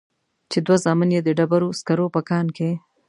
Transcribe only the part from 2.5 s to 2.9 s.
کې.